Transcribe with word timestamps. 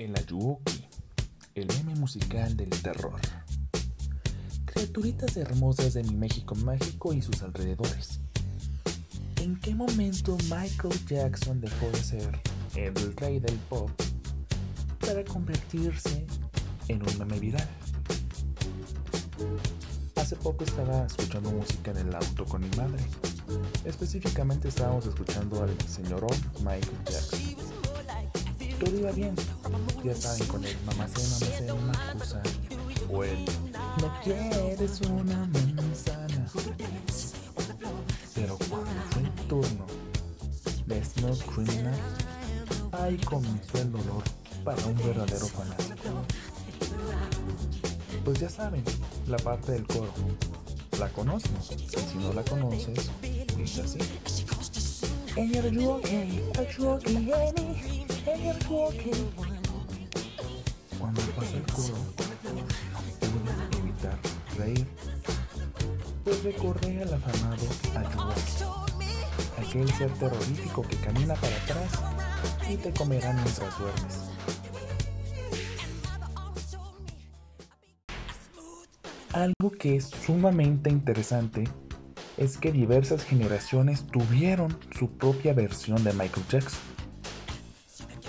El 0.00 0.16
Ayuoki, 0.16 0.88
el 1.54 1.66
meme 1.66 1.94
musical 1.94 2.56
del 2.56 2.70
terror. 2.70 3.20
Criaturitas 4.64 5.36
hermosas 5.36 5.92
de 5.92 6.02
mi 6.04 6.14
México 6.14 6.54
mágico 6.54 7.12
y 7.12 7.20
sus 7.20 7.42
alrededores. 7.42 8.18
¿En 9.42 9.60
qué 9.60 9.74
momento 9.74 10.38
Michael 10.44 11.06
Jackson 11.06 11.60
dejó 11.60 11.90
de 11.90 12.02
ser 12.02 12.40
el 12.76 13.14
rey 13.16 13.40
del 13.40 13.56
pop 13.68 13.90
para 15.00 15.22
convertirse 15.22 16.26
en 16.88 17.02
un 17.06 17.18
meme 17.18 17.38
viral? 17.38 17.68
Hace 20.16 20.34
poco 20.36 20.64
estaba 20.64 21.04
escuchando 21.04 21.50
música 21.50 21.90
en 21.90 21.98
el 21.98 22.14
auto 22.14 22.46
con 22.46 22.62
mi 22.62 22.74
madre. 22.74 23.04
Específicamente 23.84 24.68
estábamos 24.68 25.04
escuchando 25.04 25.62
al 25.62 25.78
señor 25.86 26.26
Michael 26.60 27.04
Jackson. 27.04 27.49
Todo 28.80 28.96
iba 28.96 29.10
bien. 29.12 29.34
Ya 30.02 30.14
saben, 30.14 30.48
con 30.48 30.64
el 30.64 30.74
mamacé, 30.86 31.22
mamacé, 31.22 31.72
una 31.72 32.12
cosa. 32.14 32.42
O 33.12 33.24
el 33.24 33.44
no 34.00 34.20
quieres 34.24 35.00
una 35.02 35.46
manzana. 35.76 36.46
Pero 38.34 38.56
cuando 38.70 39.02
fue 39.10 39.22
el 39.22 39.30
turno 39.48 39.86
de 40.86 41.04
Snow 41.04 41.36
Criminal, 41.54 42.00
ahí 42.92 43.18
comenzó 43.18 43.78
el 43.78 43.92
dolor 43.92 44.22
para 44.64 44.82
un 44.86 44.96
verdadero 44.96 45.46
fanático. 45.46 46.24
Pues 48.24 48.40
ya 48.40 48.48
saben, 48.48 48.82
la 49.26 49.36
parte 49.36 49.72
del 49.72 49.86
coro. 49.86 50.12
¿La 50.98 51.08
conoces? 51.10 51.50
Y 51.70 51.88
si 51.88 52.18
no 52.18 52.32
la 52.32 52.42
conoces, 52.44 53.10
es 53.58 53.78
así. 53.78 53.98
And 55.36 55.54
you're 55.54 55.86
walking, 55.86 56.42
walking, 56.78 57.16
and 57.16 57.26
you're 57.26 57.36
walking. 57.36 58.09
Cuando 60.98 61.20
pasa 61.36 61.56
el 61.56 61.62
coro, 61.72 61.94
pude 63.20 63.52
evitar 63.78 64.18
reír, 64.56 64.86
pues 66.24 66.42
recordé 66.44 67.02
al 67.02 67.14
afamado 67.14 67.66
Ayuwoki, 67.96 68.64
aquel 69.58 69.92
ser 69.92 70.10
terrorífico 70.12 70.82
que 70.82 70.96
camina 70.96 71.34
para 71.34 71.56
atrás 71.56 71.90
y 72.70 72.76
te 72.76 72.92
comerá 72.92 73.32
mientras 73.34 73.78
duermes. 73.78 74.30
Algo 79.32 79.70
que 79.78 79.96
es 79.96 80.06
sumamente 80.06 80.90
interesante 80.90 81.68
es 82.36 82.56
que 82.56 82.72
diversas 82.72 83.22
generaciones 83.24 84.06
tuvieron 84.06 84.78
su 84.98 85.10
propia 85.10 85.52
versión 85.52 86.02
de 86.04 86.12
Michael 86.14 86.46
Jackson. 86.48 86.99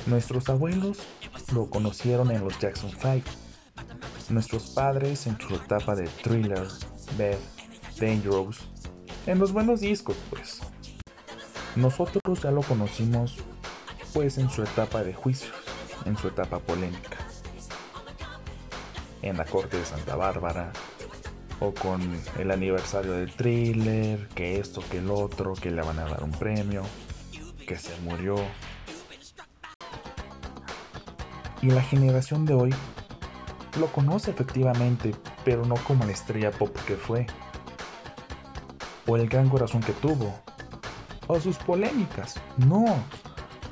Nuestros 0.08 0.50
abuelos 0.50 1.00
lo 1.54 1.70
conocieron 1.70 2.32
en 2.32 2.44
los 2.44 2.58
Jackson 2.60 2.92
5. 2.92 3.22
Nuestros 4.30 4.72
padres 4.72 5.28
en 5.28 5.40
su 5.40 5.56
etapa 5.56 5.96
de 5.96 6.08
Thriller, 6.24 6.68
Bad, 7.18 7.38
Dangerous, 8.00 8.60
en 9.28 9.40
los 9.40 9.52
buenos 9.52 9.82
discos 9.82 10.16
pues. 10.30 10.62
Nosotros 11.76 12.42
ya 12.42 12.52
lo 12.52 12.62
conocimos 12.62 13.38
pues 14.14 14.38
en 14.38 14.50
su 14.50 14.64
etapa 14.64 15.04
de 15.04 15.14
juicios, 15.14 15.56
en 16.06 16.18
su 16.18 16.28
etapa 16.28 16.60
polémica. 16.60 17.18
En 19.22 19.38
la 19.38 19.46
corte 19.46 19.78
de 19.78 19.86
Santa 19.86 20.16
Bárbara, 20.16 20.74
o 21.62 21.74
con 21.74 22.02
el 22.40 22.52
aniversario 22.52 23.14
del 23.14 23.32
thriller, 23.32 24.28
que 24.30 24.60
esto, 24.60 24.84
que 24.90 24.98
el 24.98 25.12
otro, 25.12 25.54
que 25.54 25.70
le 25.70 25.84
van 25.84 26.00
a 26.00 26.06
dar 26.06 26.24
un 26.24 26.32
premio, 26.32 26.84
que 27.68 27.78
se 27.78 27.96
murió. 28.02 28.36
Y 31.62 31.68
la 31.68 31.82
generación 31.82 32.46
de 32.46 32.54
hoy 32.54 32.74
lo 33.80 33.88
conoce 33.88 34.32
efectivamente, 34.32 35.16
pero 35.46 35.66
no 35.66 35.76
como 35.76 36.06
la 36.06 36.12
estrella 36.12 36.52
pop 36.52 36.76
que 36.88 36.96
fue, 36.96 37.28
o 39.08 39.16
el 39.16 39.28
gran 39.30 39.50
corazón 39.50 39.82
que 39.82 39.94
tuvo, 39.94 40.34
o 41.28 41.40
sus 41.40 41.58
polémicas. 41.58 42.36
No, 42.58 42.86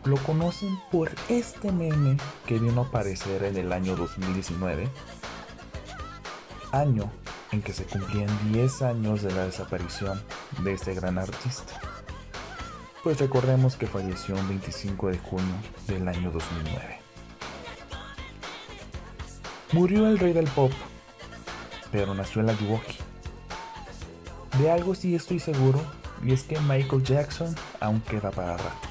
lo 0.06 0.18
conocen 0.18 0.80
por 0.92 1.12
este 1.28 1.72
meme 1.72 2.18
que 2.46 2.60
vino 2.60 2.82
a 2.82 2.86
aparecer 2.86 3.44
en 3.44 3.58
el 3.58 3.74
año 3.74 3.96
2019, 3.96 4.88
año 6.72 7.12
en 7.52 7.62
que 7.62 7.74
se 7.74 7.86
cumplían 7.86 8.30
10 8.52 8.82
años 8.84 9.22
de 9.24 9.32
la 9.32 9.46
desaparición 9.46 10.22
de 10.64 10.74
este 10.74 10.94
gran 10.94 11.18
artista. 11.18 11.82
Pues 13.04 13.20
recordemos 13.20 13.76
que 13.76 13.88
falleció 13.88 14.38
el 14.38 14.46
25 14.46 15.10
de 15.10 15.18
junio 15.18 15.56
del 15.88 16.08
año 16.08 16.32
2009. 16.32 17.09
Murió 19.72 20.08
el 20.08 20.18
rey 20.18 20.34
del 20.34 20.48
pop, 20.48 20.72
pero 21.92 22.16
nació 22.16 22.42
en 22.42 22.48
la 22.48 22.54
Ayuwoki. 22.54 22.98
De 24.60 24.72
algo 24.72 24.96
sí 24.96 25.14
estoy 25.14 25.40
seguro, 25.40 25.80
y 26.24 26.34
es 26.34 26.42
que 26.42 26.60
Michael 26.60 27.04
Jackson 27.04 27.56
aún 27.80 28.02
queda 28.02 28.32
para 28.32 28.58
rato. 28.58 28.89